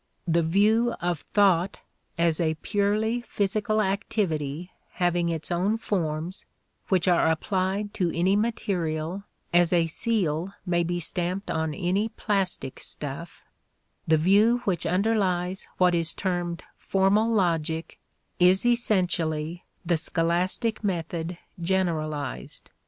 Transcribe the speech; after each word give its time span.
The 0.27 0.41
view 0.41 0.95
of 0.99 1.19
thought 1.19 1.77
as 2.17 2.39
a 2.41 2.55
purely 2.63 3.21
physical 3.21 3.83
activity 3.83 4.71
having 4.93 5.29
its 5.29 5.51
own 5.51 5.77
forms, 5.77 6.43
which 6.89 7.07
are 7.07 7.29
applied 7.29 7.93
to 7.93 8.09
any 8.09 8.35
material 8.35 9.25
as 9.53 9.71
a 9.71 9.85
seal 9.85 10.55
may 10.65 10.81
be 10.81 10.99
stamped 10.99 11.51
on 11.51 11.75
any 11.75 12.09
plastic 12.09 12.79
stuff, 12.79 13.43
the 14.07 14.17
view 14.17 14.61
which 14.65 14.87
underlies 14.87 15.67
what 15.77 15.93
is 15.93 16.15
termed 16.15 16.63
formal 16.79 17.31
logic 17.31 17.99
is 18.39 18.65
essentially 18.65 19.65
the 19.85 19.97
scholastic 19.97 20.83
method 20.83 21.37
generalized. 21.61 22.71